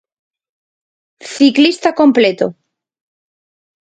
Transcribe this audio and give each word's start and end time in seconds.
Ciclista 1.33 1.89
completo. 1.99 2.45